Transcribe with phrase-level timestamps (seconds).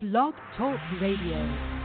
[0.00, 1.79] Blog Talk Radio.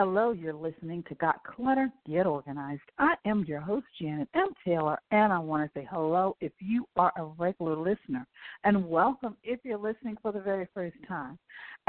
[0.00, 2.82] Hello, you're listening to Got Clutter, Get Organized.
[3.00, 4.46] I am your host, Janet M.
[4.64, 8.24] Taylor, and I want to say hello if you are a regular listener,
[8.62, 11.36] and welcome if you're listening for the very first time.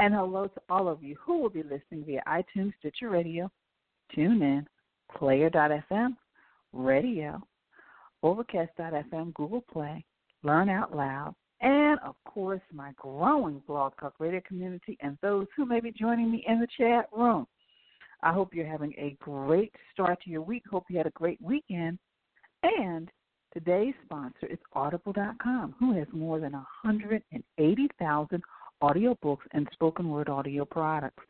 [0.00, 3.48] And hello to all of you who will be listening via iTunes, Stitcher Radio,
[4.16, 4.66] TuneIn,
[5.16, 6.16] Player.fm,
[6.72, 7.40] Radio,
[8.24, 10.04] Overcast.fm, Google Play,
[10.42, 15.64] Learn Out Loud, and of course, my growing Blog Talk Radio community and those who
[15.64, 17.46] may be joining me in the chat room.
[18.22, 20.64] I hope you're having a great start to your week.
[20.70, 21.98] Hope you had a great weekend.
[22.62, 23.10] And
[23.52, 28.42] today's sponsor is Audible.com, who has more than 180,000
[28.82, 31.22] audiobooks and spoken word audio products.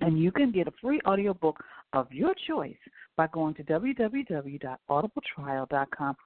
[0.00, 1.62] And you can get a free audiobook
[1.92, 2.78] of your choice
[3.16, 6.16] by going to www.audibletrial.com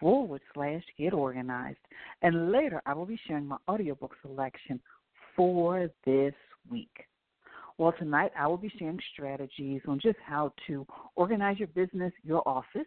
[0.00, 1.78] forward slash get organized.
[2.22, 4.80] And later I will be sharing my audiobook selection
[5.36, 6.34] for this
[6.68, 7.06] week.
[7.82, 12.46] Well, tonight I will be sharing strategies on just how to organize your business, your
[12.46, 12.86] office,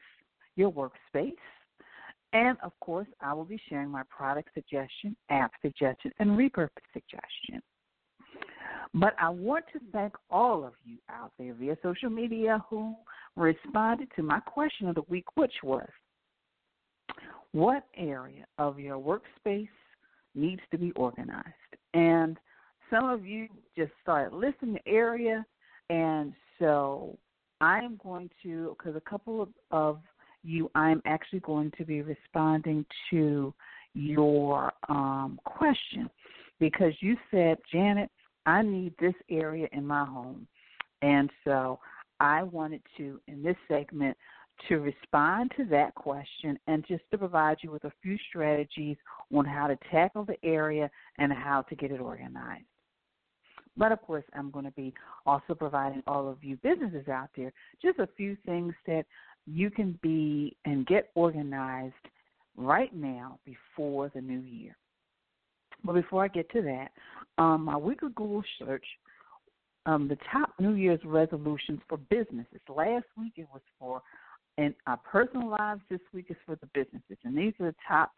[0.55, 1.33] your workspace,
[2.31, 7.61] and of course, I will be sharing my product suggestion, app suggestion, and repurpose suggestion.
[8.93, 12.95] But I want to thank all of you out there via social media who
[13.35, 15.89] responded to my question of the week, which was
[17.51, 19.67] what area of your workspace
[20.35, 21.44] needs to be organized?
[21.94, 22.38] And
[22.90, 23.47] some of you
[23.78, 25.46] just started listening the area,
[25.90, 27.18] and so
[27.62, 30.00] I am going to, because a couple of, of
[30.44, 33.53] you, I'm actually going to be responding to
[33.94, 36.09] your um, question
[36.59, 38.09] because you said, Janet,
[38.45, 40.47] I need this area in my home.
[41.01, 41.79] And so
[42.19, 44.16] I wanted to, in this segment,
[44.69, 48.97] to respond to that question and just to provide you with a few strategies
[49.34, 52.63] on how to tackle the area and how to get it organized.
[53.78, 54.94] But of course, I'm going to be
[55.25, 59.06] also providing all of you businesses out there just a few things that
[59.46, 61.94] you can be and get organized
[62.56, 64.78] right now before the new year.
[65.84, 66.91] But before I get to that,
[67.38, 68.86] um, my weekly Google search,
[69.86, 72.62] um, the top New Year's resolutions for businesses.
[72.68, 74.02] Last week it was for
[74.57, 75.81] and our personal lives.
[75.90, 78.12] This week is for the businesses, and these are the top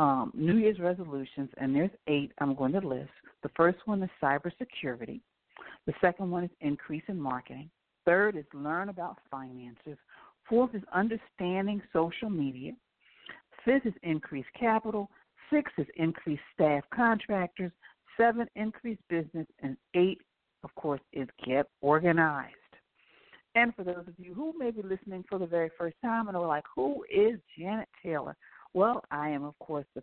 [0.00, 3.10] um, New Year's resolutions, and there's eight I'm going to list.
[3.42, 5.20] The first one is cybersecurity.
[5.86, 7.70] The second one is increase in marketing.
[8.06, 9.98] Third is learn about finances.
[10.48, 12.72] Fourth is understanding social media.
[13.64, 15.10] Fifth is increase capital.
[15.52, 17.70] Six is increase staff contractors.
[18.16, 19.46] Seven, increase business.
[19.62, 20.18] And eight,
[20.64, 22.54] of course, is get organized.
[23.54, 26.36] And for those of you who may be listening for the very first time and
[26.36, 28.36] are like, who is Janet Taylor?
[28.74, 30.02] Well, I am, of course, the,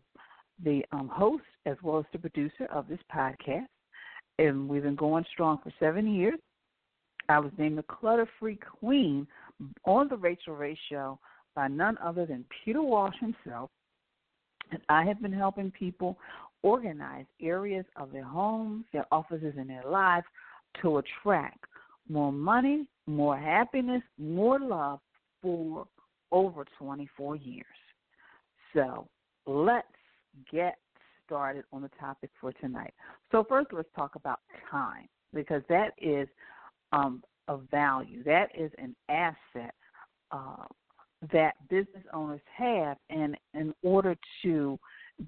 [0.64, 3.68] the um, host as well as the producer of this podcast,
[4.40, 6.40] and we've been going strong for seven years.
[7.30, 9.28] I was named the Clutter Free Queen
[9.86, 11.20] on the Rachael Ray Show
[11.56, 13.70] by none other than Peter Walsh himself.
[14.72, 16.18] And I have been helping people
[16.62, 20.26] organize areas of their homes, their offices, and their lives
[20.82, 21.66] to attract
[22.10, 25.00] more money, more happiness, more love
[25.42, 25.86] for
[26.32, 27.66] over 24 years.
[28.74, 29.08] So
[29.46, 29.88] let's
[30.52, 30.78] get
[31.26, 32.94] started on the topic for tonight.
[33.32, 34.40] So, first, let's talk about
[34.70, 36.28] time because that is
[36.92, 39.74] um, a value, that is an asset
[40.32, 40.66] uh,
[41.32, 44.80] that business owners have, and in order to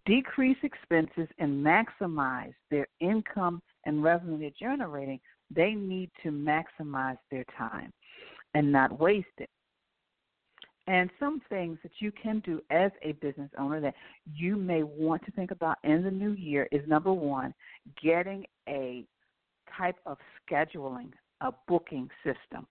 [0.06, 5.20] decrease expenses and maximize their income and revenue they're generating,
[5.50, 7.92] they need to maximize their time
[8.54, 9.50] and not waste it.
[10.90, 13.94] And some things that you can do as a business owner that
[14.34, 17.54] you may want to think about in the new year is number one,
[18.04, 19.06] getting a
[19.78, 22.66] type of scheduling, a booking system.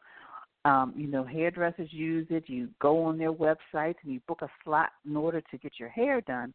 [0.64, 2.48] Um, you know, hairdressers use it.
[2.48, 5.88] You go on their websites and you book a slot in order to get your
[5.88, 6.52] hair done.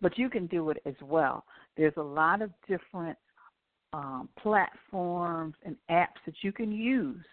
[0.00, 1.44] But you can do it as well.
[1.76, 3.18] There's a lot of different
[3.92, 7.24] um, platforms and apps that you can use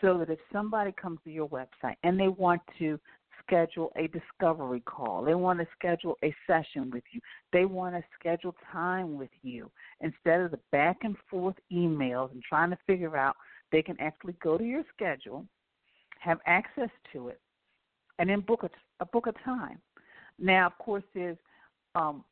[0.00, 2.98] so that if somebody comes to your website and they want to
[3.44, 7.20] schedule a discovery call, they want to schedule a session with you,
[7.52, 9.70] they want to schedule time with you,
[10.00, 13.34] instead of the back and forth emails and trying to figure out,
[13.72, 15.44] they can actually go to your schedule,
[16.20, 17.40] have access to it,
[18.18, 18.70] and then book a,
[19.02, 19.78] a book a time.
[20.38, 21.38] Now, of course, there's
[21.94, 22.24] um,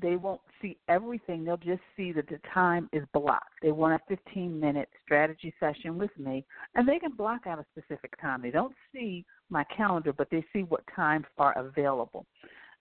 [0.00, 1.44] they won't see everything.
[1.44, 3.52] They'll just see that the time is blocked.
[3.62, 6.44] They want a 15 minute strategy session with me,
[6.74, 8.42] and they can block out a specific time.
[8.42, 12.26] They don't see my calendar, but they see what times are available.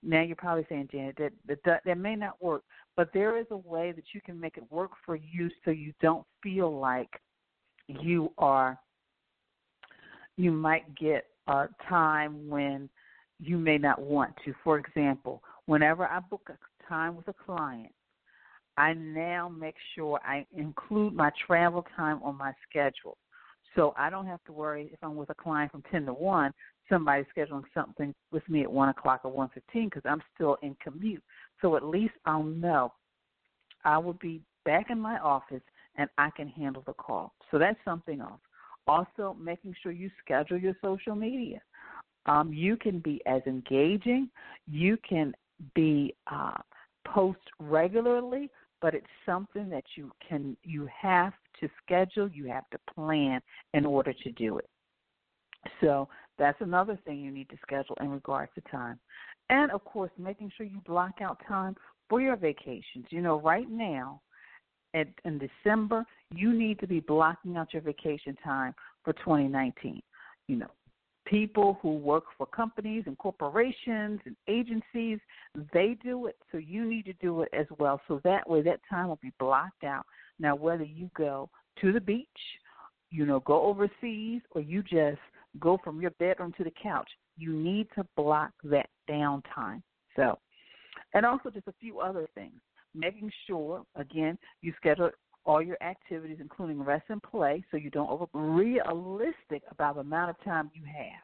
[0.01, 1.33] Now you're probably saying, Janet, that,
[1.66, 2.63] that that may not work,
[2.95, 5.94] but there is a way that you can make it work for you, so you
[6.01, 7.10] don't feel like
[7.88, 8.80] you are.
[10.38, 12.89] You might get a time when
[13.39, 14.54] you may not want to.
[14.63, 16.57] For example, whenever I book a
[16.89, 17.94] time with a client,
[18.77, 23.18] I now make sure I include my travel time on my schedule.
[23.75, 26.53] So I don't have to worry if I'm with a client from 10 to 1,
[26.89, 31.24] somebody scheduling something with me at 1 o'clock or 1.15 because I'm still in commute.
[31.62, 32.94] So at least I'll know
[33.86, 35.62] I will be back in my office
[35.95, 37.33] and I can handle the call.
[37.51, 38.41] So that's something else.
[38.88, 41.62] Also, making sure you schedule your social media.
[42.25, 44.30] Um, you can be as engaging.
[44.68, 45.33] You can
[45.75, 46.57] be uh,
[47.14, 48.50] post regularly,
[48.82, 52.30] but it's something that you can you have to schedule.
[52.30, 53.42] You have to plan
[53.74, 54.70] in order to do it.
[55.82, 56.08] So
[56.38, 59.00] that's another thing you need to schedule in regards to time.
[59.50, 61.76] And of course, making sure you block out time
[62.08, 63.06] for your vacations.
[63.10, 64.22] You know, right now,
[64.94, 68.74] at, in December, you need to be blocking out your vacation time
[69.04, 70.02] for 2019.
[70.48, 70.72] You know,
[71.30, 75.20] people who work for companies and corporations and agencies,
[75.74, 78.02] they do it, so you need to do it as well.
[78.08, 80.06] So that way, that time will be blocked out.
[80.40, 81.50] Now, whether you go
[81.81, 82.28] to the beach,
[83.12, 85.20] you know, go overseas, or you just
[85.60, 89.82] go from your bedroom to the couch, you need to block that downtime.
[90.16, 90.40] So,
[91.14, 92.60] and also just a few other things.
[92.96, 95.12] Making sure, again, you schedule
[95.45, 100.30] all your activities, including rest and play, so you don't over realistic about the amount
[100.30, 101.24] of time you have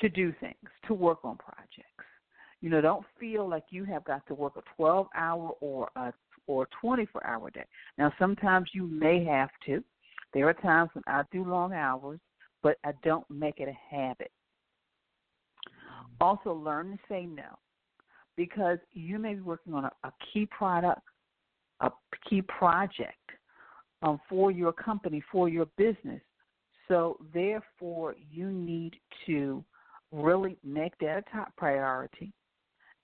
[0.00, 0.54] to do things,
[0.86, 2.04] to work on projects.
[2.60, 6.12] You know, don't feel like you have got to work a 12 hour or a
[6.46, 7.64] or 24 hour day.
[7.98, 9.84] Now, sometimes you may have to.
[10.32, 12.18] There are times when I do long hours,
[12.62, 14.32] but I don't make it a habit.
[15.68, 16.22] Mm-hmm.
[16.22, 17.58] Also, learn to say no
[18.36, 21.02] because you may be working on a, a key product
[21.80, 21.90] a
[22.28, 23.14] key project
[24.02, 26.20] um, for your company, for your business.
[26.86, 28.96] So, therefore, you need
[29.26, 29.62] to
[30.10, 32.32] really make that a top priority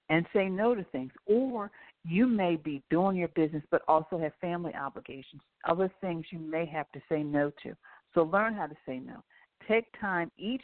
[0.09, 1.13] and say no to things.
[1.27, 1.71] Or
[2.05, 6.67] you may be doing your business but also have family obligations, other things you may
[6.67, 7.75] have to say no to.
[8.15, 9.23] So, learn how to say no.
[9.69, 10.63] Take time each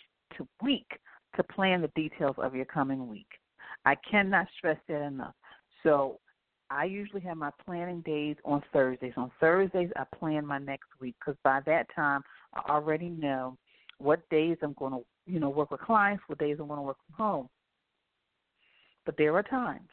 [0.62, 0.86] week
[1.36, 3.28] to plan the details of your coming week.
[3.84, 5.34] I cannot stress that enough.
[5.82, 6.18] So,
[6.70, 9.14] I usually have my planning days on Thursdays.
[9.16, 12.22] On Thursdays, I plan my next week because by that time,
[12.54, 13.56] I already know
[13.98, 16.82] what days I'm going to, you know, work with clients, what days I'm going to
[16.82, 17.48] work from home.
[19.04, 19.88] But there are times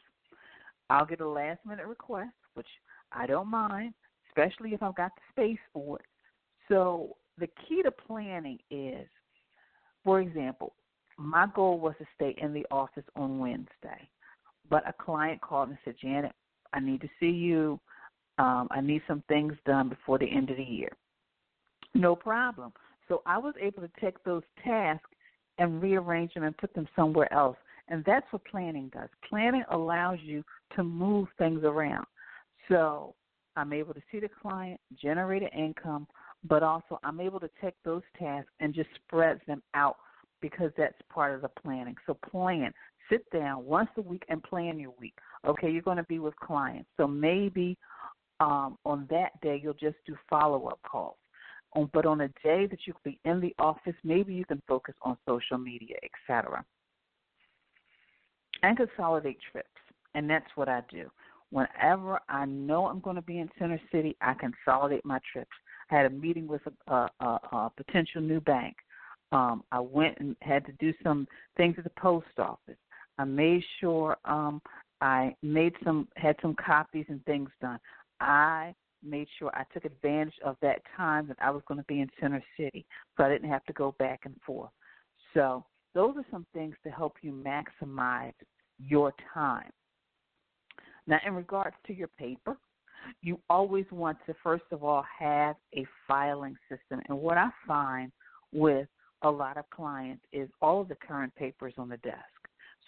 [0.88, 2.68] I'll get a last minute request, which
[3.10, 3.92] I don't mind,
[4.28, 6.04] especially if I've got the space for it.
[6.68, 9.08] So the key to planning is,
[10.04, 10.74] for example,
[11.16, 14.08] my goal was to stay in the office on Wednesday,
[14.70, 16.32] but a client called and said, Janet,
[16.72, 17.80] I need to see you.
[18.38, 20.90] Um, I need some things done before the end of the year.
[21.94, 22.72] No problem.
[23.08, 25.08] So I was able to take those tasks
[25.58, 27.56] and rearrange them and put them somewhere else.
[27.88, 29.08] And that's what planning does.
[29.28, 30.44] Planning allows you
[30.76, 32.06] to move things around.
[32.68, 33.14] So
[33.56, 36.06] I'm able to see the client, generate an income,
[36.44, 39.96] but also I'm able to take those tasks and just spread them out
[40.40, 41.96] because that's part of the planning.
[42.06, 42.72] So plan,
[43.10, 45.14] sit down once a week and plan your week.
[45.48, 46.88] Okay, you're going to be with clients.
[46.96, 47.76] So maybe
[48.40, 51.16] um, on that day you'll just do follow up calls.
[51.74, 54.62] On, but on a day that you could be in the office, maybe you can
[54.68, 56.64] focus on social media, etc.
[58.62, 59.68] And consolidate trips.
[60.14, 61.10] And that's what I do.
[61.50, 65.50] Whenever I know I'm going to be in Center City, I consolidate my trips.
[65.90, 68.76] I had a meeting with a, a, a, a potential new bank.
[69.32, 71.26] Um, I went and had to do some
[71.56, 72.76] things at the post office.
[73.18, 74.62] I made sure um,
[75.00, 77.78] I made some had some copies and things done.
[78.20, 82.00] I made sure I took advantage of that time that I was going to be
[82.00, 82.84] in Center City,
[83.16, 84.70] so I didn't have to go back and forth.
[85.34, 85.64] So
[85.94, 88.34] those are some things to help you maximize
[88.78, 89.70] your time.
[91.06, 92.56] Now, in regards to your paper,
[93.22, 97.00] you always want to first of all have a filing system.
[97.08, 98.12] And what I find
[98.52, 98.88] with
[99.22, 102.18] a lot of clients is all of the current papers on the desk.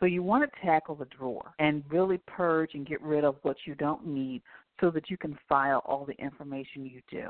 [0.01, 3.57] So you want to tackle the drawer and really purge and get rid of what
[3.67, 4.43] you don't need
[4.81, 7.29] so that you can file all the information you do.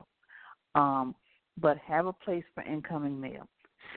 [0.81, 1.17] Um,
[1.61, 3.49] but have a place for incoming mail.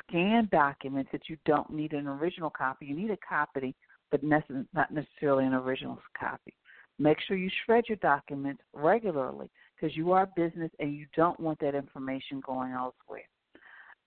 [0.08, 2.88] Scan documents that you don't need an original copy.
[2.88, 3.76] You need a copy,
[4.10, 4.44] but not
[4.92, 6.56] necessarily an original copy.
[6.98, 11.40] Make sure you shred your documents regularly because you are a business and you don't
[11.40, 13.28] want that information going elsewhere.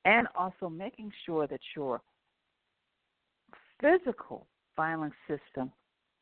[0.05, 2.01] And also making sure that your
[3.81, 4.47] physical
[4.77, 5.73] filing system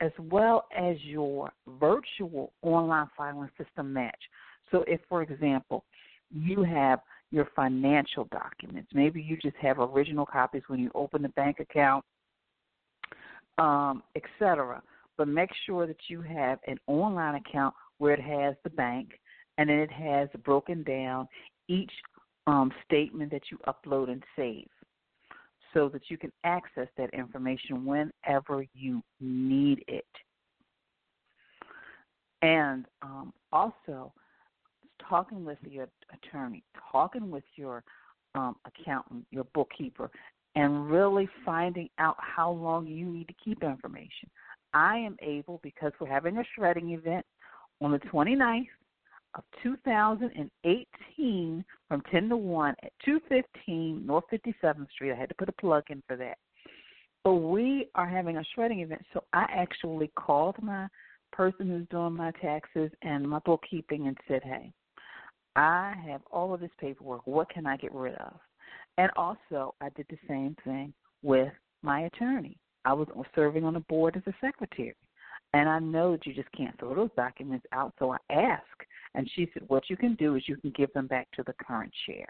[0.01, 4.19] as well as your virtual online filing system match.
[4.71, 5.85] So, if, for example,
[6.31, 11.29] you have your financial documents, maybe you just have original copies when you open the
[11.31, 12.05] bank account,
[13.59, 14.83] um, etc.
[15.17, 19.11] But make sure that you have an online account where it has the bank
[19.59, 21.29] and then it has broken down
[21.69, 21.93] each
[22.47, 24.67] um, statement that you upload and save
[25.75, 30.07] so that you can access that information whenever you need it.
[32.43, 34.13] And um, also,
[35.09, 36.63] talking with your attorney,
[36.93, 37.83] talking with your
[38.35, 40.11] um, accountant, your bookkeeper,
[40.55, 44.31] and really finding out how long you need to keep information.
[44.73, 47.25] I am able, because we're having a shredding event
[47.81, 48.67] on the 29th
[49.35, 55.13] of 2018 from 10 to 1 at 215 North 57th Street.
[55.13, 56.39] I had to put a plug in for that.
[57.25, 60.87] But we are having a shredding event, so I actually called my
[61.33, 64.73] person who's doing my taxes and my bookkeeping and said, hey,
[65.57, 67.27] I have all of this paperwork.
[67.27, 68.35] What can I get rid of?
[68.99, 72.59] And also, I did the same thing with my attorney.
[72.85, 74.95] I was serving on the board as a secretary.
[75.55, 78.65] And I know that you just can't throw those documents out, so I asked.
[79.15, 81.55] And she said, What you can do is you can give them back to the
[81.67, 82.27] current chair.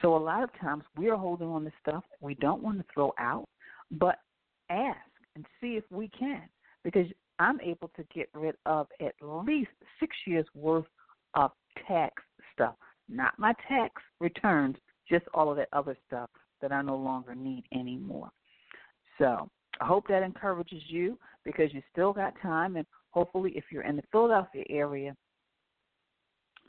[0.00, 3.12] So a lot of times we're holding on to stuff we don't want to throw
[3.18, 3.48] out,
[3.92, 4.16] but
[4.70, 4.98] ask
[5.34, 6.42] and see if we can.
[6.84, 7.06] Because
[7.38, 10.86] I'm able to get rid of at least six years worth
[11.34, 11.52] of
[11.88, 12.74] tax stuff.
[13.08, 14.76] Not my tax returns,
[15.08, 18.30] just all of that other stuff that I no longer need anymore.
[19.18, 19.48] So
[19.80, 23.96] I hope that encourages you because you still got time, and hopefully, if you're in
[23.96, 25.16] the Philadelphia area,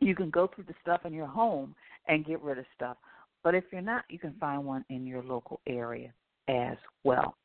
[0.05, 1.75] you can go through the stuff in your home
[2.07, 2.97] and get rid of stuff.
[3.43, 6.13] But if you're not, you can find one in your local area
[6.47, 7.35] as well.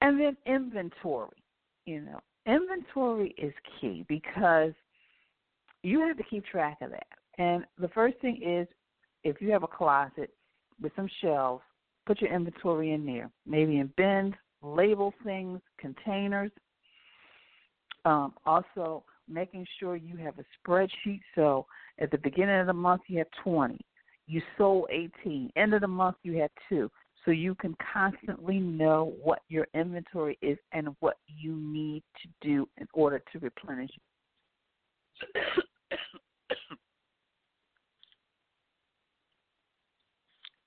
[0.00, 1.36] And then inventory.
[1.86, 4.72] You know, inventory is key because
[5.82, 7.06] you have to keep track of that.
[7.38, 8.68] And the first thing is
[9.24, 10.30] if you have a closet
[10.80, 11.62] with some shelves,
[12.06, 16.50] put your inventory in there, maybe in bins, label things, containers.
[18.04, 21.20] Um, also, making sure you have a spreadsheet.
[21.34, 21.66] So
[21.98, 23.78] at the beginning of the month, you have 20.
[24.26, 25.50] You sold 18.
[25.56, 26.90] End of the month, you have two.
[27.24, 32.68] So you can constantly know what your inventory is and what you need to do
[32.78, 33.90] in order to replenish.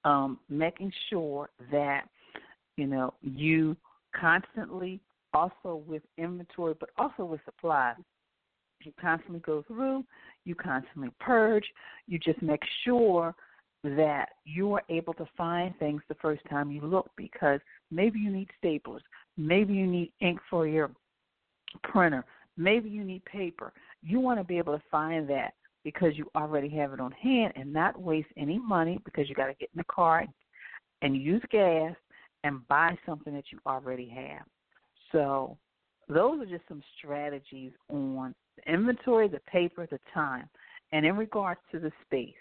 [0.03, 2.07] um, making sure that
[2.77, 3.75] you know you
[4.19, 4.99] constantly
[5.33, 7.95] also with inventory, but also with supplies.
[8.83, 10.03] You constantly go through,
[10.45, 11.65] you constantly purge,
[12.07, 13.35] you just make sure
[13.83, 17.59] that you are able to find things the first time you look because
[17.91, 19.01] maybe you need staplers,
[19.37, 20.89] maybe you need ink for your
[21.83, 22.23] printer,
[22.57, 23.73] maybe you need paper.
[24.01, 27.53] You want to be able to find that because you already have it on hand
[27.55, 30.25] and not waste any money because you got to get in the car
[31.01, 31.95] and use gas
[32.45, 34.45] and buy something that you already have.
[35.11, 35.57] So
[36.07, 40.49] those are just some strategies on the inventory, the paper, the time.
[40.91, 42.33] And in regards to the space,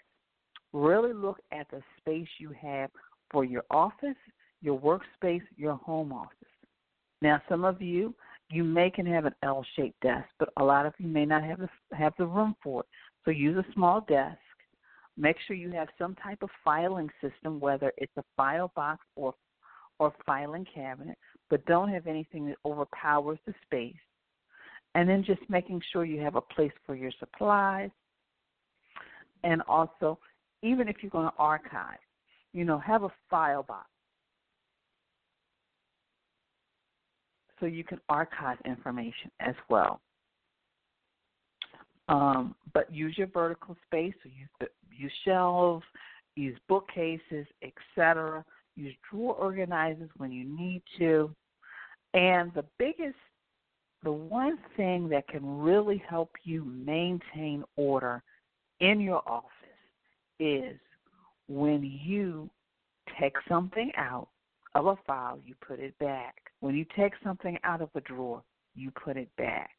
[0.73, 2.89] really look at the space you have
[3.31, 4.15] for your office,
[4.61, 6.37] your workspace, your home office.
[7.21, 8.13] Now, some of you,
[8.49, 11.59] you may can have an L-shaped desk, but a lot of you may not have
[11.59, 12.87] the have the room for it.
[13.25, 14.37] So use a small desk.
[15.17, 19.33] Make sure you have some type of filing system, whether it's a file box or
[19.99, 21.17] or filing cabinet,
[21.49, 23.95] but don't have anything that overpowers the space.
[24.95, 27.89] And then just making sure you have a place for your supplies.
[29.43, 30.19] And also,
[30.61, 31.97] even if you're going to archive,
[32.53, 33.87] you know, have a file box
[37.63, 40.01] so you can archive information as well.
[42.09, 45.85] Um, but use your vertical space, so use, use shelves,
[46.35, 48.43] use bookcases, etc.
[48.75, 51.33] Use drawer organizers when you need to.
[52.13, 53.15] And the biggest,
[54.03, 58.21] the one thing that can really help you maintain order
[58.79, 59.49] in your office
[60.39, 60.77] is
[61.47, 62.49] when you
[63.19, 64.27] take something out
[64.75, 66.35] of a file, you put it back.
[66.59, 68.41] When you take something out of a drawer,
[68.75, 69.69] you put it back.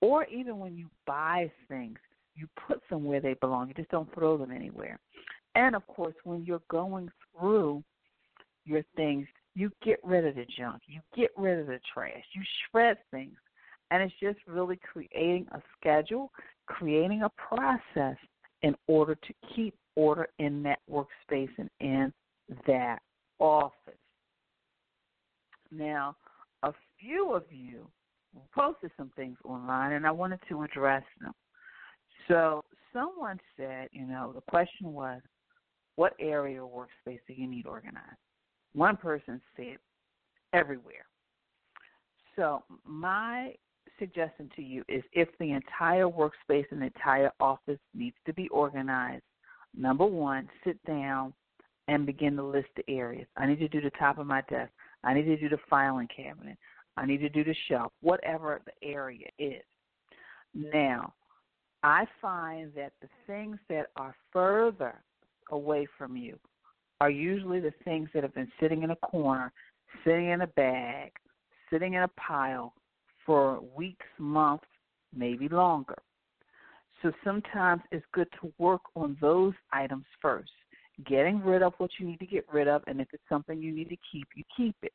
[0.00, 1.98] Or even when you buy things,
[2.34, 3.68] you put them where they belong.
[3.68, 4.98] You just don't throw them anywhere.
[5.54, 7.82] And of course, when you're going through
[8.64, 12.42] your things, you get rid of the junk, you get rid of the trash, you
[12.70, 13.36] shred things.
[13.90, 16.30] And it's just really creating a schedule,
[16.66, 18.16] creating a process
[18.62, 22.12] in order to keep order in that workspace and in
[22.66, 23.00] that
[23.38, 23.72] office.
[25.72, 26.16] Now,
[26.62, 27.86] a few of you
[28.54, 31.32] posted some things online, and I wanted to address them.
[32.28, 35.20] So, someone said, you know, the question was,
[35.96, 38.06] what area of workspace do you need organized?
[38.72, 39.78] One person said,
[40.52, 41.06] everywhere.
[42.36, 43.54] So, my
[44.00, 48.48] suggestion to you is if the entire workspace and the entire office needs to be
[48.48, 49.22] organized,
[49.76, 51.32] number one, sit down
[51.86, 53.28] and begin to list the areas.
[53.36, 54.72] I need to do the top of my desk.
[55.04, 56.56] I need to do the filing cabinet.
[56.96, 59.62] I need to do the shelf, whatever the area is.
[60.54, 61.12] Now,
[61.82, 65.00] I find that the things that are further
[65.50, 66.38] away from you
[67.00, 69.52] are usually the things that have been sitting in a corner,
[70.04, 71.12] sitting in a bag,
[71.70, 72.74] sitting in a pile
[73.26, 74.66] for weeks, months,
[75.14, 75.96] maybe longer.
[77.02, 80.50] So sometimes it's good to work on those items first,
[81.06, 83.72] getting rid of what you need to get rid of, and if it's something you
[83.72, 84.92] need to keep, you keep it.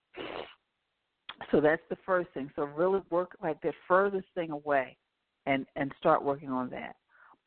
[1.52, 2.52] So that's the first thing.
[2.56, 4.98] So really work like the furthest thing away
[5.46, 6.96] and and start working on that.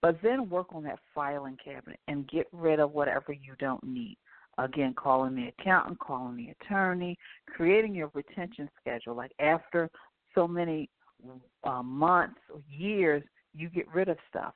[0.00, 4.16] But then work on that filing cabinet and get rid of whatever you don't need.
[4.58, 7.16] Again, calling the accountant, calling the attorney,
[7.46, 9.14] creating your retention schedule.
[9.14, 9.88] Like after
[10.38, 10.88] so many
[11.64, 14.54] uh, months or years, you get rid of stuff.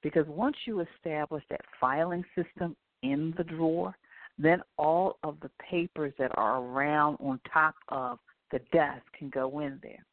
[0.00, 3.96] Because once you establish that filing system in the drawer,
[4.38, 8.18] then all of the papers that are around on top of
[8.52, 10.04] the desk can go in there.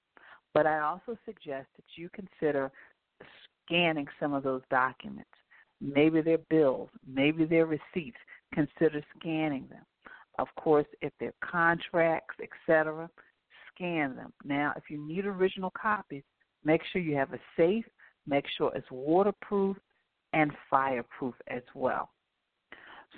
[0.56, 2.72] But I also suggest that you consider
[3.67, 5.30] scanning some of those documents.
[5.80, 8.17] Maybe they're bills, maybe they're receipts.
[8.54, 9.84] Consider scanning them.
[10.39, 13.10] Of course, if they're contracts, etc.,
[13.82, 14.32] scan them.
[14.44, 16.24] Now, if you need original copies,
[16.63, 17.86] make sure you have a safe,
[18.28, 19.78] make sure it's waterproof
[20.34, 22.10] and fireproof as well.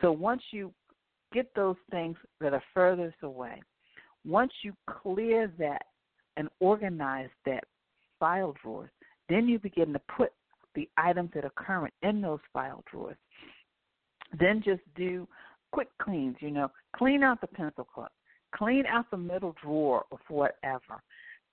[0.01, 0.73] So once you
[1.33, 3.61] get those things that are furthest away,
[4.25, 5.83] once you clear that
[6.37, 7.65] and organize that
[8.19, 8.89] file drawers,
[9.29, 10.31] then you begin to put
[10.75, 13.17] the items that are current in those file drawers.
[14.39, 15.27] Then just do
[15.71, 17.87] quick cleans, you know, clean out the pencil
[18.53, 21.01] clean out the middle drawer of whatever.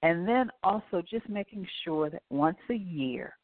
[0.02, 3.36] And then also just making sure that once a year,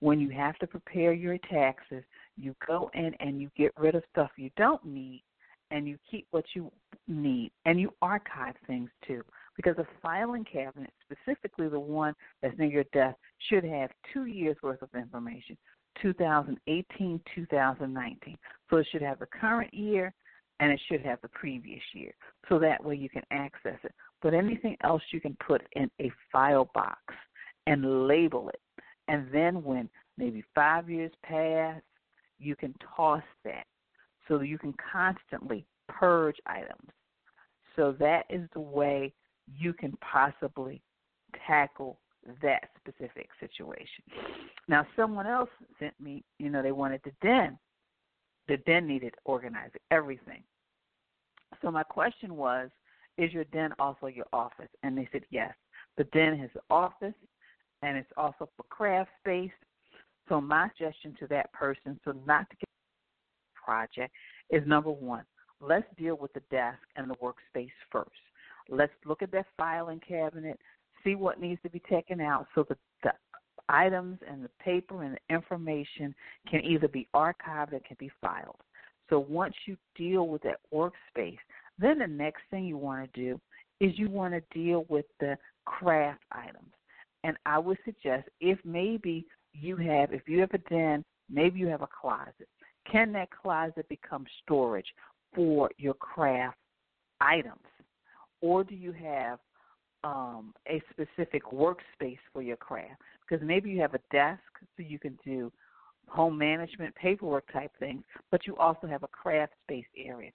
[0.00, 2.02] when you have to prepare your taxes,
[2.36, 5.22] you go in and you get rid of stuff you don't need
[5.70, 6.70] and you keep what you
[7.06, 9.22] need and you archive things too
[9.56, 13.16] because a filing cabinet specifically the one that's near your desk
[13.48, 15.56] should have two years worth of information
[16.02, 20.12] 2018 2019 so it should have the current year
[20.60, 22.12] and it should have the previous year
[22.48, 23.92] so that way you can access it
[24.22, 27.00] but anything else you can put in a file box
[27.66, 28.60] and label it
[29.08, 31.80] and then when maybe five years pass
[32.38, 33.64] you can toss that
[34.30, 36.90] so you can constantly purge items.
[37.76, 39.12] So that is the way
[39.58, 40.80] you can possibly
[41.46, 41.98] tackle
[42.42, 44.04] that specific situation.
[44.68, 47.58] Now, someone else sent me, you know, they wanted the den.
[48.50, 50.42] The den needed organizing, everything.
[51.62, 52.68] So my question was,
[53.16, 54.66] is your den also your office?
[54.82, 55.54] And they said yes.
[55.96, 57.14] The den has an office,
[57.82, 59.52] and it's also for craft space.
[60.28, 62.68] So my suggestion to that person, so not to get
[63.54, 64.12] project
[64.50, 65.22] is number one,
[65.60, 68.10] let's deal with the desk and the workspace first.
[68.68, 70.58] Let's look at that filing cabinet,
[71.04, 72.89] see what needs to be taken out so that the
[73.70, 76.14] items and the paper and the information
[76.48, 78.60] can either be archived or can be filed.
[79.08, 81.38] So once you deal with that workspace,
[81.78, 83.40] then the next thing you want to do
[83.80, 86.72] is you want to deal with the craft items.
[87.24, 91.66] And I would suggest if maybe you have, if you have a den, maybe you
[91.66, 92.48] have a closet.
[92.90, 94.86] Can that closet become storage
[95.34, 96.56] for your craft
[97.20, 97.58] items?
[98.40, 99.38] Or do you have
[100.04, 103.00] um, a specific workspace for your craft?
[103.28, 104.40] Because maybe you have a desk
[104.76, 105.52] so you can do
[106.08, 110.30] home management, paperwork type things, but you also have a craft space area.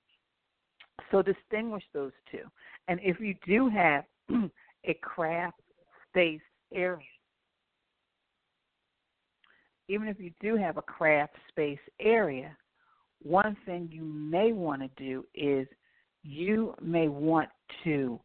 [1.11, 2.43] So distinguish those two.
[2.87, 4.05] And if you do have
[4.85, 5.59] a craft
[6.09, 6.41] space
[6.73, 7.05] area,
[9.87, 12.55] even if you do have a craft space area,
[13.21, 15.67] one thing you may want to do is
[16.23, 17.49] you may want
[17.83, 18.19] to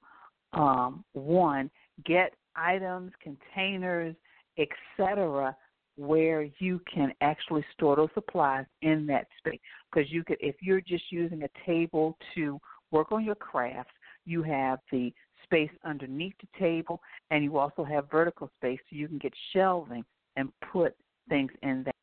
[0.52, 1.70] um, one
[2.04, 4.14] get items, containers,
[4.58, 5.56] etc.,
[5.96, 9.60] where you can actually store those supplies in that space.
[9.92, 12.58] Because you could, if you're just using a table to
[12.90, 13.92] work on your crafts,
[14.24, 15.12] you have the
[15.44, 20.04] space underneath the table, and you also have vertical space so you can get shelving
[20.36, 20.94] and put
[21.28, 21.94] things in that.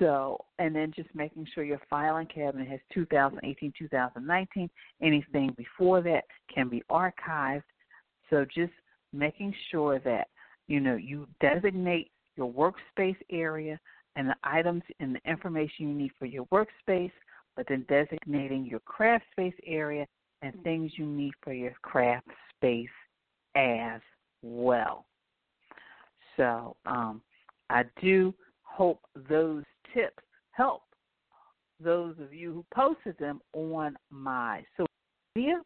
[0.00, 4.70] So, and then just making sure your filing cabinet has 2018, 2019.
[5.02, 7.62] Anything before that can be archived.
[8.30, 8.72] So, just
[9.12, 10.28] making sure that
[10.66, 13.78] you know you designate your workspace area
[14.16, 17.12] and the items and the information you need for your workspace,
[17.54, 20.06] but then designating your craft space area
[20.42, 22.88] and things you need for your craft space
[23.54, 24.00] as
[24.42, 25.04] well.
[26.36, 27.20] So um,
[27.68, 30.22] I do hope those tips
[30.52, 30.82] help
[31.82, 34.86] those of you who posted them on my social
[35.34, 35.60] media.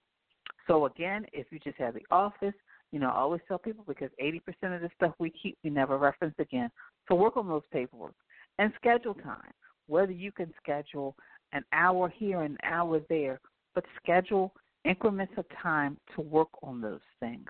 [0.67, 2.55] So again, if you just have the office,
[2.93, 4.41] you know, I always tell people because 80%
[4.75, 6.71] of the stuff we keep, we never reference again.
[7.09, 8.15] So work on those paperwork
[8.59, 9.53] and schedule time.
[9.89, 11.17] Whether you can schedule
[11.53, 13.41] an hour here and an hour there,
[13.75, 14.53] but schedule
[14.85, 17.49] increments of time to work on those things.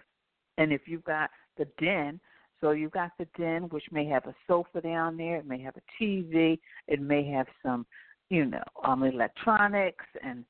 [0.56, 2.20] And if you've got the den,
[2.64, 5.74] so you've got the den, which may have a sofa down there, it may have
[5.77, 7.85] a TV, it may have some,
[8.31, 10.46] you know, um, electronics and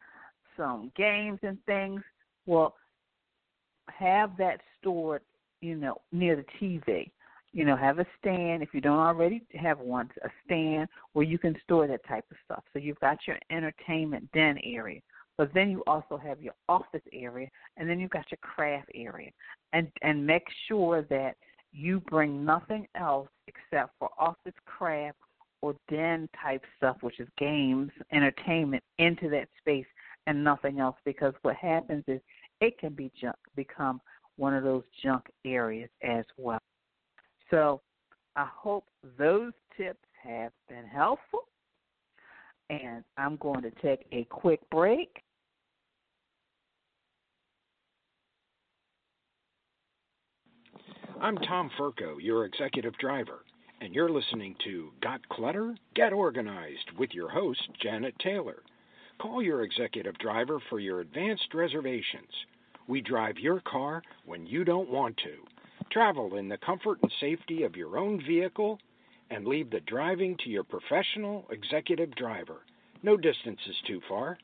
[0.57, 2.00] some games and things.
[2.46, 2.77] Well,
[3.88, 5.22] have that stored,
[5.61, 7.11] you know, near the TV.
[7.53, 11.38] You know, have a stand if you don't already have one, a stand where you
[11.38, 12.62] can store that type of stuff.
[12.72, 15.00] So you've got your entertainment den area
[15.37, 19.31] but then you also have your office area and then you've got your craft area
[19.72, 21.35] and and make sure that
[21.74, 25.18] you bring nothing else except for office craft
[25.60, 29.87] or den type stuff which is games entertainment into that space
[30.26, 32.20] and nothing else because what happens is
[32.60, 34.00] it can be junk become
[34.37, 36.60] one of those junk areas as well
[37.50, 37.80] so
[38.37, 38.84] i hope
[39.18, 41.40] those tips have been helpful
[42.70, 45.22] and I'm going to take a quick break.
[51.24, 53.46] I'm Tom Furco, your executive driver,
[53.80, 55.74] and you're listening to Got Clutter?
[55.94, 58.62] Get Organized with your host, Janet Taylor.
[59.18, 62.28] Call your executive driver for your advanced reservations.
[62.88, 65.37] We drive your car when you don't want to.
[65.90, 68.78] Travel in the comfort and safety of your own vehicle
[69.30, 72.66] and leave the driving to your professional executive driver.
[73.02, 74.37] No distance is too far.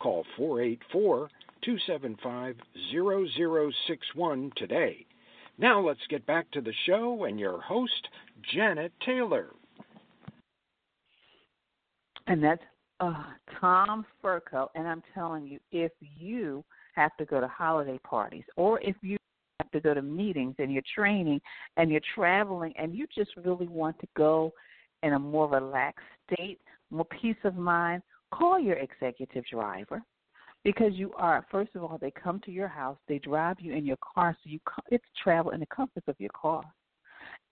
[0.00, 1.30] Call 484
[1.62, 2.56] 275
[2.92, 5.06] 0061 today.
[5.58, 8.08] Now let's get back to the show and your host,
[8.54, 9.48] Janet Taylor.
[12.26, 12.62] And that's
[13.00, 13.22] uh,
[13.60, 14.68] Tom Furco.
[14.74, 16.64] And I'm telling you, if you
[16.94, 19.16] have to go to holiday parties or if you
[19.60, 21.40] have to go to meetings and you're training
[21.76, 24.52] and you're traveling and you just really want to go
[25.02, 26.58] in a more relaxed state,
[26.90, 30.02] more peace of mind, call your executive driver
[30.66, 33.86] because you are first of all they come to your house, they drive you in
[33.86, 34.58] your car, so you
[34.90, 36.64] to travel in the comforts of your car,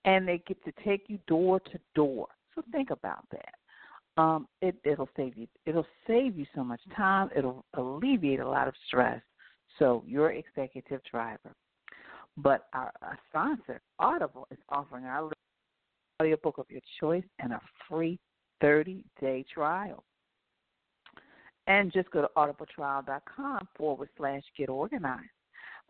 [0.04, 2.26] and they get to take you door to door.
[2.54, 4.20] So think about that.
[4.20, 7.30] Um, it it'll save you it'll save you so much time.
[7.36, 9.22] It'll alleviate a lot of stress.
[9.78, 11.54] So your executive driver.
[12.36, 15.30] But our, our sponsor, Audible, is offering our
[16.20, 18.18] audiobook of your choice and a free
[18.60, 20.02] 30 day trial.
[21.66, 25.22] And just go to audibletrial.com forward slash get organized.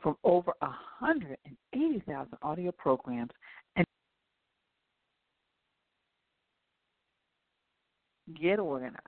[0.03, 3.31] From over 180,000 audio programs
[3.77, 3.87] and
[8.41, 8.99] get organized.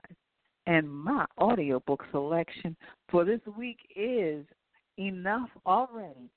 [0.65, 2.75] And my audiobook selection
[3.09, 4.45] for this week is
[4.97, 6.29] Enough Already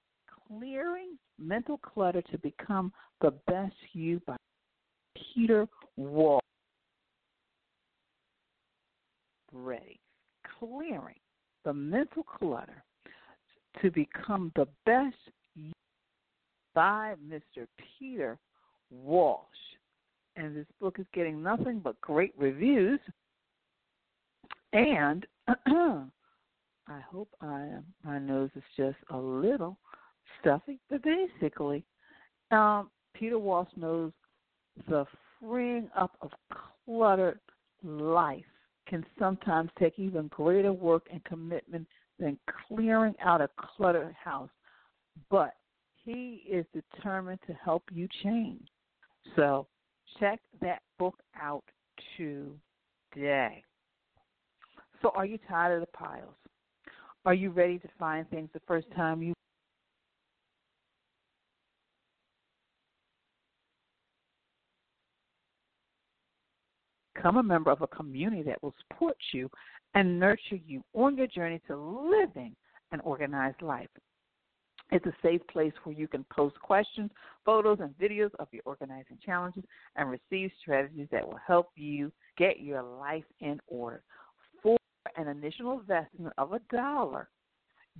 [0.48, 4.36] Clearing Mental Clutter to Become the Best You by
[5.34, 5.66] Peter
[5.96, 6.40] Wall.
[9.52, 9.99] Ready.
[10.60, 11.16] Clearing
[11.64, 12.84] the mental clutter
[13.82, 15.16] to become the best
[16.74, 17.66] by Mr.
[17.98, 18.38] Peter
[18.90, 19.40] Walsh.
[20.36, 23.00] And this book is getting nothing but great reviews.
[24.72, 25.26] And
[26.90, 29.78] I hope I am, my nose is just a little
[30.40, 31.84] stuffy, but basically,
[32.50, 34.12] um, Peter Walsh knows
[34.88, 35.04] the
[35.40, 36.30] freeing up of
[36.84, 37.40] cluttered
[37.82, 38.44] life
[38.88, 41.86] can sometimes take even greater work and commitment
[42.18, 42.38] than
[42.68, 44.50] clearing out a cluttered house.
[45.30, 45.54] But
[46.04, 48.66] he is determined to help you change.
[49.36, 49.66] So
[50.18, 51.64] check that book out
[52.16, 53.62] today.
[55.02, 56.34] So, are you tired of the piles?
[57.24, 59.34] Are you ready to find things the first time you
[67.20, 69.50] become a member of a community that will support you
[69.94, 72.56] and nurture you on your journey to living
[72.92, 73.88] an organized life.
[74.90, 77.10] It's a safe place where you can post questions,
[77.44, 79.64] photos, and videos of your organizing challenges
[79.96, 84.02] and receive strategies that will help you get your life in order.
[84.62, 84.78] For
[85.16, 87.28] an initial investment of a dollar,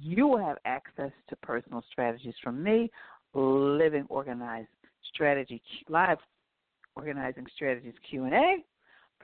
[0.01, 2.91] you will have access to personal strategies from me,
[3.35, 4.69] Living Organized
[5.13, 6.19] Strategy Live
[6.97, 8.65] Organizing Strategies Q&A,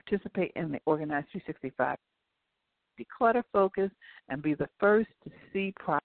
[0.07, 1.97] participate in the Organized 365
[2.99, 3.91] Declutter Focus,
[4.29, 6.01] and be the first to see progress.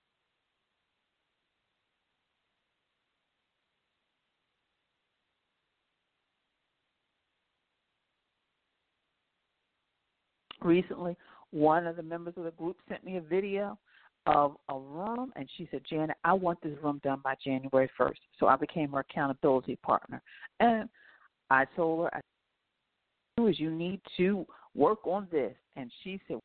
[10.60, 11.16] Recently,
[11.50, 13.76] one of the members of the group sent me a video
[14.26, 18.12] of a room, and she said, Janet, I want this room done by January 1st.
[18.38, 20.22] So I became her accountability partner.
[20.60, 20.88] And
[21.50, 22.20] I told her, I
[23.46, 25.55] is you need to work on this.
[25.76, 26.38] And she said,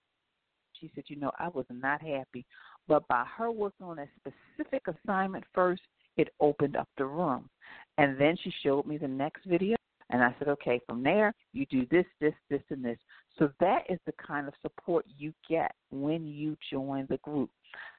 [0.79, 2.45] she said, you know, I was not happy,
[2.87, 5.81] but by her working on a specific assignment first,
[6.17, 7.49] it opened up the room.
[7.97, 9.75] And then she showed me the next video,
[10.09, 12.97] and I said, okay, from there, you do this, this, this, and this.
[13.37, 17.49] So that is the kind of support you get when you join the group.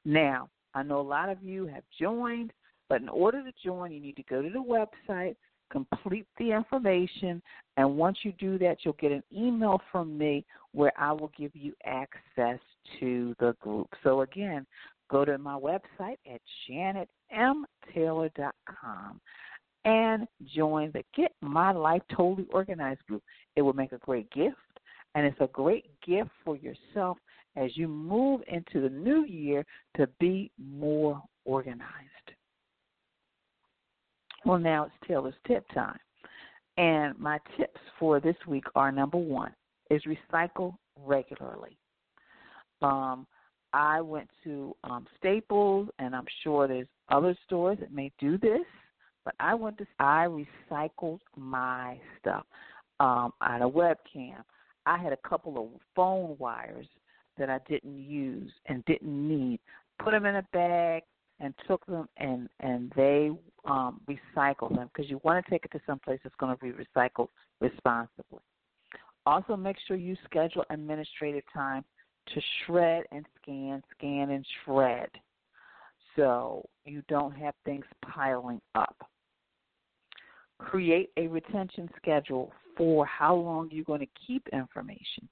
[0.05, 2.51] Now, I know a lot of you have joined,
[2.87, 5.35] but in order to join, you need to go to the website,
[5.71, 7.41] complete the information,
[7.77, 11.55] and once you do that, you'll get an email from me where I will give
[11.55, 12.59] you access
[12.99, 13.87] to the group.
[14.03, 14.65] So, again,
[15.09, 19.21] go to my website at janetmtaylor.com
[19.85, 23.23] and join the Get My Life Totally Organized group.
[23.55, 24.57] It will make a great gift,
[25.15, 27.17] and it's a great gift for yourself
[27.55, 29.65] as you move into the new year
[29.97, 31.85] to be more organized.
[34.45, 35.99] Well, now it's Taylor's tip time.
[36.77, 39.53] And my tips for this week are number one
[39.89, 41.77] is recycle regularly.
[42.81, 43.27] Um,
[43.73, 48.65] I went to um, Staples, and I'm sure there's other stores that may do this,
[49.25, 52.45] but I went to I recycled my stuff.
[52.99, 54.43] Um, had a webcam.
[54.85, 56.87] I had a couple of phone wires
[57.37, 59.59] that I didn't use and didn't need.
[60.03, 61.03] Put them in a bag,
[61.39, 63.31] and took them and and they
[63.65, 66.63] um, recycle them because you want to take it to some place that's going to
[66.63, 67.27] be recycled
[67.59, 68.39] responsibly.
[69.25, 71.83] Also, make sure you schedule administrative time
[72.33, 75.09] to shred and scan, scan and shred,
[76.15, 78.95] so you don't have things piling up.
[80.57, 85.27] Create a retention schedule for how long you're going to keep information.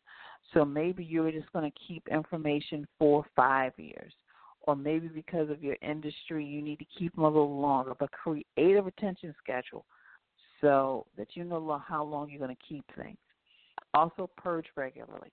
[0.53, 4.13] So maybe you're just going to keep information for five years
[4.67, 7.93] or maybe because of your industry, you need to keep them a little longer.
[7.97, 9.86] But create a retention schedule
[10.62, 13.17] so that you know how long you're going to keep things.
[13.93, 15.32] Also, purge regularly.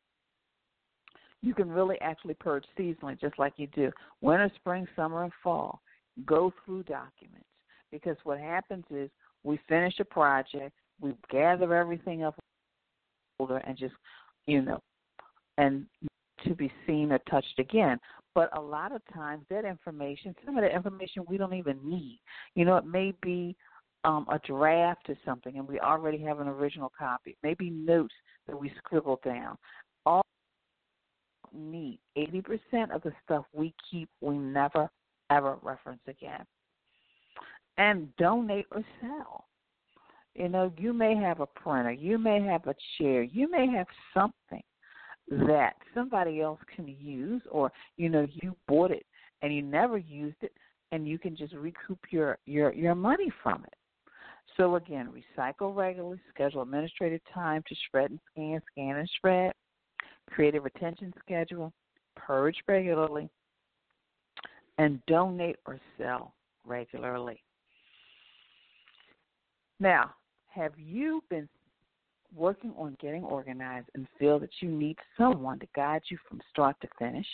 [1.43, 3.91] You can really actually purge seasonally, just like you do
[4.23, 5.81] winter, spring, summer, and fall.
[6.25, 7.45] Go through documents
[7.91, 9.11] because what happens is
[9.43, 12.37] we finish a project, we gather everything up
[13.41, 13.95] and just
[14.47, 14.81] you know
[15.59, 15.87] and
[16.45, 17.99] to be seen or touched again.
[18.35, 22.21] But a lot of times that information, some of that information we don't even need.
[22.55, 23.55] You know, it may be
[24.05, 27.37] um, a draft or something, and we already have an original copy.
[27.43, 28.15] Maybe notes
[28.47, 29.57] that we scribble down.
[30.05, 30.25] All
[31.53, 32.01] need.
[32.17, 34.91] Eighty percent of the stuff we keep, we never
[35.31, 36.45] ever reference again.
[37.79, 39.47] And donate or sell.
[40.35, 43.87] You know, you may have a printer, you may have a chair, you may have
[44.13, 44.63] something
[45.31, 49.07] that somebody else can use or you know you bought it
[49.43, 50.53] and you never used it
[50.93, 53.75] and you can just recoup your your your money from it.
[54.57, 59.53] So again recycle regularly schedule administrative time to shred and scan scan and shred
[60.31, 61.73] create a retention schedule
[62.17, 63.29] purge regularly
[64.79, 66.35] and donate or sell
[66.67, 67.43] regularly.
[69.81, 70.11] Now
[70.51, 71.49] have you been
[72.35, 76.77] working on getting organized and feel that you need someone to guide you from start
[76.83, 77.27] to finish?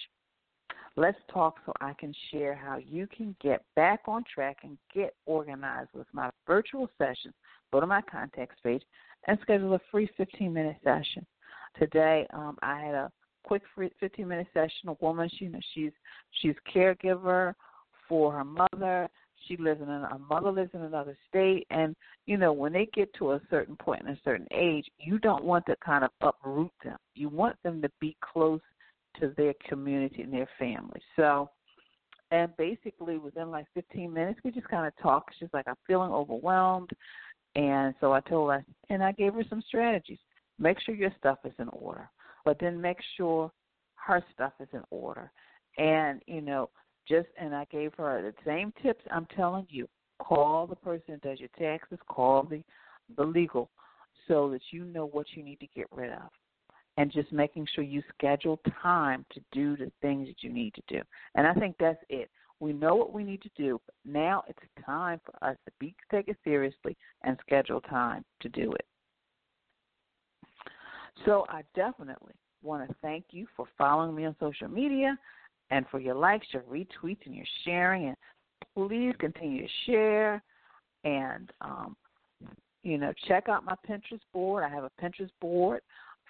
[0.96, 5.14] Let's talk so I can share how you can get back on track and get
[5.24, 7.34] organized with my virtual sessions.
[7.72, 8.82] Go to my contacts page
[9.26, 11.24] and schedule a free 15 minute session.
[11.78, 13.12] Today, um, I had a
[13.44, 13.62] quick
[14.00, 14.88] 15 minute session.
[14.88, 15.92] A woman, she, you know, she's
[16.40, 17.54] she's caregiver
[18.08, 19.08] for her mother.
[19.46, 23.12] She lives in a mother lives in another state and you know when they get
[23.14, 26.70] to a certain point in a certain age you don't want to kind of uproot
[26.84, 26.96] them.
[27.14, 28.60] You want them to be close
[29.18, 31.00] to their community and their family.
[31.16, 31.50] So
[32.30, 36.12] and basically within like 15 minutes we just kind of talked she's like i'm feeling
[36.12, 36.90] overwhelmed.
[37.56, 40.18] And so i told her and i gave her some strategies.
[40.58, 42.08] Make sure your stuff is in order
[42.44, 43.50] but then make sure
[43.94, 45.30] her stuff is in order.
[45.78, 46.70] And you know
[47.10, 49.88] just and I gave her the same tips I'm telling you.
[50.20, 52.62] Call the person that does your taxes, call the
[53.16, 53.68] the legal
[54.28, 56.30] so that you know what you need to get rid of.
[56.96, 60.82] And just making sure you schedule time to do the things that you need to
[60.86, 61.00] do.
[61.34, 62.30] And I think that's it.
[62.60, 63.80] We know what we need to do.
[64.04, 68.72] Now it's time for us to be take it seriously and schedule time to do
[68.72, 68.84] it.
[71.24, 75.16] So I definitely want to thank you for following me on social media
[75.70, 78.08] and for your likes, your retweets, and your sharing.
[78.08, 78.16] And
[78.74, 80.42] please continue to share
[81.04, 81.96] and um,
[82.82, 84.64] you know check out my Pinterest board.
[84.64, 85.80] I have a Pinterest board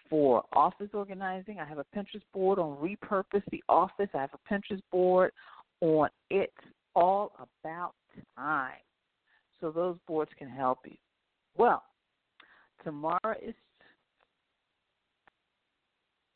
[0.08, 1.58] for office organizing.
[1.58, 4.08] I have a Pinterest board on repurpose the office.
[4.14, 5.32] I have a Pinterest board
[5.80, 6.52] on it's
[6.94, 7.94] all about
[8.36, 8.72] time.
[9.60, 10.96] So those boards can help you.
[11.56, 11.82] Well,
[12.84, 13.54] tomorrow is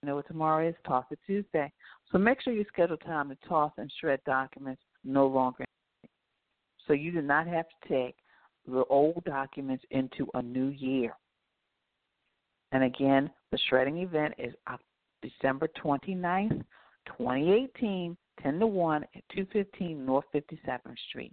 [0.03, 0.75] you know what tomorrow is?
[0.87, 1.73] Talk to Tuesday.
[2.15, 5.65] So make sure you schedule time to toss and shred documents no longer.
[6.87, 8.15] So you do not have to take
[8.69, 11.15] the old documents into a new year.
[12.71, 14.55] And again, the shredding event is
[15.23, 16.63] December 29th,
[17.07, 21.33] 2018, 10 to 1 at 215 North 57th Street.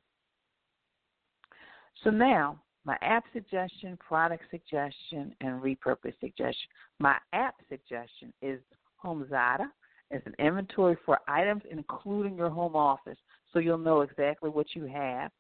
[2.04, 6.70] So now my app suggestion, product suggestion, and repurpose suggestion.
[6.98, 8.60] My app suggestion is
[9.06, 9.68] HomeZada.
[10.12, 13.18] It's an inventory for items including your home office,
[13.52, 15.32] so you'll know exactly what you have.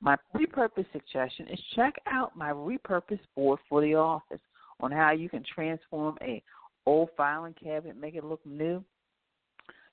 [0.00, 4.40] My repurpose suggestion is check out my repurpose board for the office
[4.80, 6.42] on how you can transform a
[6.86, 8.82] old filing cabinet, make it look new,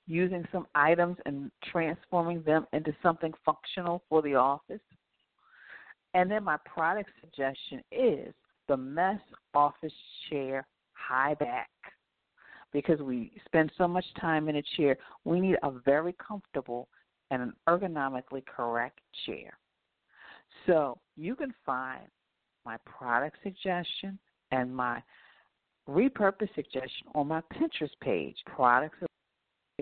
[0.06, 4.80] using some items and transforming them into something functional for the office.
[6.14, 8.32] And then my product suggestion is
[8.66, 9.20] the Mesh
[9.54, 9.92] Office
[10.28, 11.68] Chair High Back.
[12.72, 16.88] Because we spend so much time in a chair, we need a very comfortable
[17.30, 19.56] and an ergonomically correct chair.
[20.66, 22.02] So you can find
[22.64, 24.18] my product suggestion
[24.50, 25.02] and my
[25.88, 28.36] repurpose suggestion on my Pinterest page.
[28.46, 28.98] Products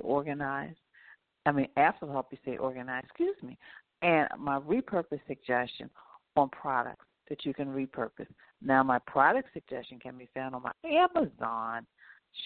[0.03, 0.79] organized.
[1.47, 3.57] I mean, apps will help you stay organized, excuse me.
[4.03, 5.91] And my repurpose suggestion
[6.37, 8.27] on products that you can repurpose.
[8.63, 11.87] Now, my product suggestion can be found on my Amazon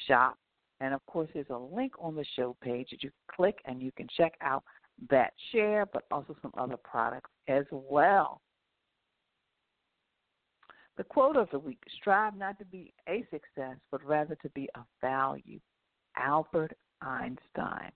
[0.06, 0.36] shop.
[0.80, 3.92] And of course, there's a link on the show page that you click and you
[3.92, 4.64] can check out
[5.10, 8.40] that share, but also some other products as well.
[10.96, 14.68] The quote of the week strive not to be a success, but rather to be
[14.74, 15.60] a value.
[16.16, 17.90] Albert Einstein.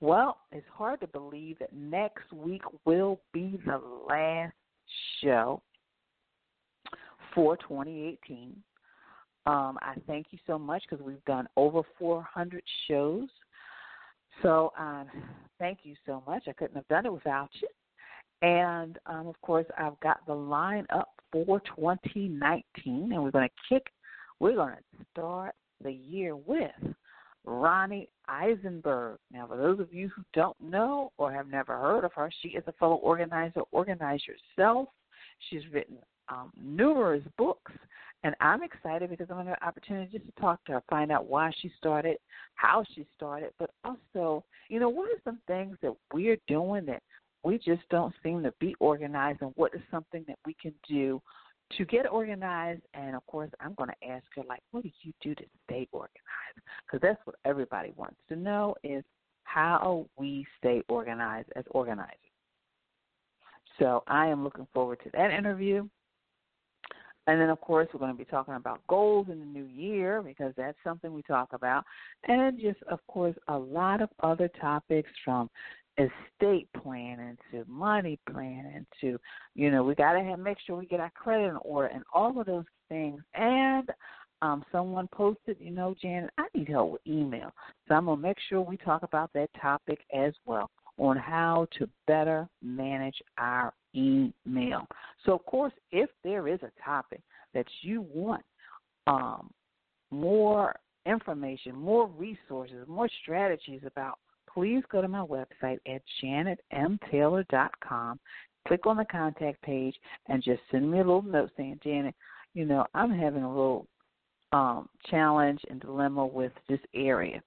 [0.00, 4.54] Well, it's hard to believe that next week will be the last
[5.20, 5.60] show
[7.34, 8.56] for 2018.
[9.48, 13.28] Um, I thank you so much because we've done over 400 shows.
[14.42, 15.06] So um,
[15.58, 16.42] thank you so much.
[16.46, 17.68] I couldn't have done it without you.
[18.42, 23.74] And um, of course, I've got the line up for 2019, and we're going to
[23.74, 23.86] kick.
[24.38, 26.70] We're going to start the year with
[27.46, 29.18] Ronni Eisenberg.
[29.32, 32.48] Now, for those of you who don't know or have never heard of her, she
[32.50, 34.88] is a fellow organizer, organize yourself.
[35.48, 35.96] She's written
[36.28, 37.72] um, numerous books,
[38.24, 40.82] and I'm excited because I'm going to have an opportunity just to talk to her,
[40.90, 42.16] find out why she started,
[42.54, 47.02] how she started, but also, you know, what are some things that we're doing that
[47.44, 51.22] we just don't seem to be organized, and what is something that we can do
[51.76, 55.12] to get organized, and of course, I'm going to ask her, like, what do you
[55.20, 56.18] do to stay organized?
[56.84, 59.04] Because that's what everybody wants to know is
[59.44, 62.14] how we stay organized as organizers.
[63.78, 65.88] So I am looking forward to that interview.
[67.28, 70.22] And then, of course, we're going to be talking about goals in the new year
[70.22, 71.84] because that's something we talk about.
[72.26, 75.50] And just, of course, a lot of other topics from
[75.98, 79.18] estate planning to money planning to
[79.56, 82.38] you know we got to make sure we get our credit in order and all
[82.38, 83.88] of those things and
[84.40, 87.50] um someone posted you know janet i need help with email
[87.88, 91.66] so i'm going to make sure we talk about that topic as well on how
[91.76, 94.86] to better manage our email
[95.24, 97.20] so of course if there is a topic
[97.54, 98.44] that you want
[99.06, 99.50] um
[100.10, 100.74] more
[101.06, 104.18] information more resources more strategies about
[104.58, 108.18] please go to my website at janetmtaylor.com.
[108.66, 109.94] Click on the contact page
[110.26, 112.14] and just send me a little note saying, Janet,
[112.54, 113.86] you know, I'm having a little
[114.52, 117.40] um, challenge and dilemma with this area.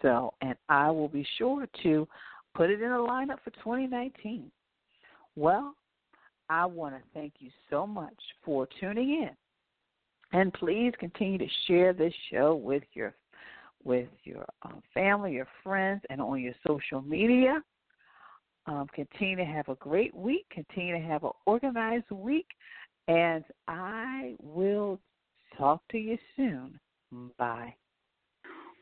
[0.00, 2.08] So, and I will be sure to
[2.54, 4.50] put it in a lineup for 2019.
[5.36, 5.74] Well,
[6.48, 8.14] I want to thank you so much
[8.44, 9.30] for tuning in.
[10.38, 13.14] And please continue to share this show with your
[13.84, 17.62] with your um, family, your friends, and on your social media.
[18.66, 20.46] Um, continue to have a great week.
[20.50, 22.46] Continue to have an organized week.
[23.08, 24.98] And I will
[25.58, 26.80] talk to you soon.
[27.38, 27.74] Bye.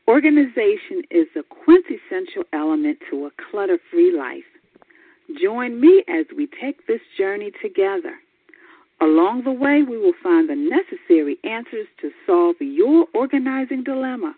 [0.07, 4.43] Organization is a quintessential element to a clutter free life.
[5.41, 8.15] Join me as we take this journey together.
[9.01, 14.35] Along the way, we will find the necessary answers to solve your organizing dilemma.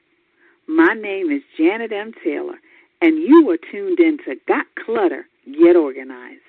[0.68, 2.14] My name is Janet M.
[2.24, 2.60] Taylor,
[3.02, 6.45] and you are tuned in to Got Clutter, Get Organized.